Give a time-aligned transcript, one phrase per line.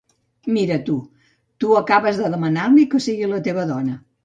[0.53, 0.95] Mira, tu,
[1.65, 4.03] tu acabes de demanar-li que sigui la teva dona.